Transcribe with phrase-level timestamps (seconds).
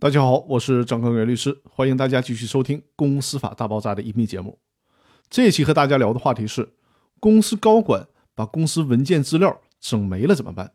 [0.00, 4.58] 大家好，我是张康元律师，欢迎大家继续收听《公司法大爆炸》的音频节目。
[5.28, 6.70] 这一期和大家聊的话题是：
[7.20, 10.72] 公司高管把公司文件资料整没了怎么办？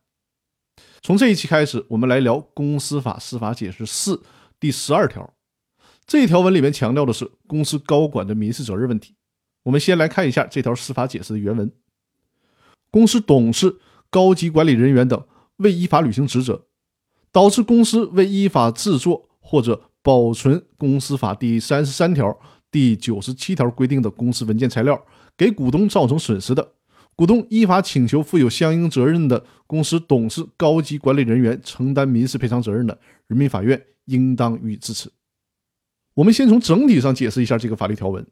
[1.02, 4.18] 从这一期开始，我们来聊《公司法司法解释四》
[4.60, 5.34] 第十二条。
[6.06, 9.16] 这一条文里面强调的是公司高管的民事责任问题。
[9.64, 11.72] 我们先来看一下这条司法解释的原文：
[12.92, 13.80] 公司董事、
[14.12, 16.68] 高级管理人员等未依法履行职责。
[17.36, 22.40] 导致公司未依法制作或者保存公司法第三十三条、
[22.72, 25.06] 第九十七条规定的公司文件材料，
[25.36, 26.76] 给股东造成损失的，
[27.14, 32.98] 股东依法请求负有相应责任的公司董事、高级管理人员承担民事赔偿责任的，
[33.28, 35.12] 人民法院应当予以支持。
[36.14, 38.26] 我们先从整体上解释一下这个法律条文。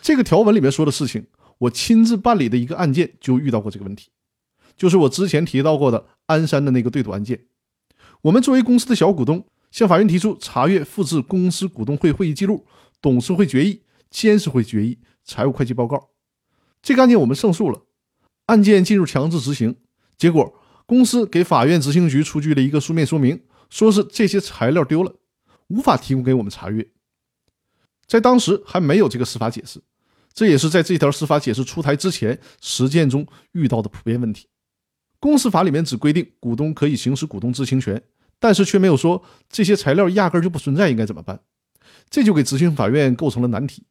[0.00, 1.26] 这个条文里面说的事情，
[1.58, 4.10] 我亲自办理的一个案件就遇到过这个问题，
[4.76, 7.40] 就是我之前提到过的鞍山的那个对赌案件。
[8.22, 12.66] 我们作为公司的小股东，向法院提出查阅、复制公司股东会会议记录、
[13.00, 16.10] 董事会决议、监事会决议、财务会计报告。
[16.82, 17.82] 这个案件我们胜诉了，
[18.46, 19.76] 案件进入强制执行。
[20.16, 20.52] 结果，
[20.84, 25.14] 公司给法院执行局出具了一个书面说明，说是这些材料丢了，
[25.68, 26.88] 无法提供给我们查阅。
[28.06, 29.80] 在当时还没有这个司法解释，
[30.32, 34.48] 这也是在这条司法解释出台之前实践中遇到的普遍问题。
[35.20, 38.00] 公司法里面只规定股东可以行使股东知情权，
[38.40, 41.40] 但是却没有说这些材料压根就不存在，应该怎么办？
[42.10, 43.84] 这就给执行法院构成了难题。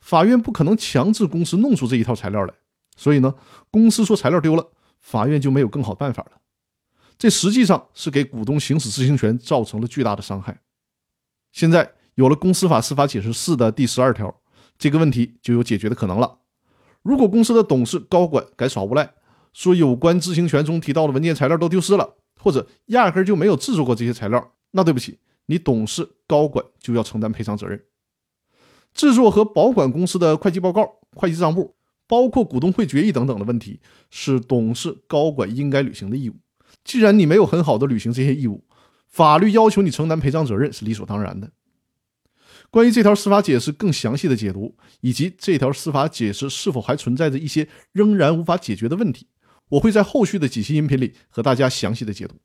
[0.00, 2.54] 法院不可能强制公司弄出这一套材料来，
[2.96, 3.34] 所以呢，
[3.70, 6.32] 公司说材料丢了，法院就没有更好办法了。
[7.16, 10.60] 这实际上是给股东行使知情权造成了巨大的伤害。
[11.52, 14.34] 现在有了公司法司法解释四的第十二条，
[14.76, 16.38] 这个问题就有解决的可能了。
[17.02, 19.14] 如果公司的董事、高管敢耍无赖，
[19.52, 27.82] 说有关知情权中提到的文件材料都丢失了，或者压根就没有制作过这些材料，那对不起，你董事高管就要承担赔偿责任。
[28.92, 31.74] 制作和保管公司的会计报告、会计账簿，
[32.06, 36.34] 包括股东会决议等等的问题，是董事高管应该履行的义务。
[36.84, 38.62] 既然你没有很好的履行这些义务，
[39.08, 41.50] 法律要求你承担赔偿责任是理所当然的。
[42.70, 49.28] 关于这条司法解释更详细的解读，以及这条司法解释是否还存在着一些仍然无法解决的问题。
[49.70, 52.36] 我会在后续的几期音频里和大家详细的解读。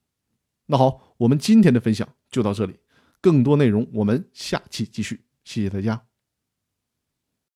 [0.68, 2.76] 那好，我们今天的分享就到这里，
[3.22, 5.26] 更多内容我们下期继续。
[5.44, 6.09] 谢谢大家。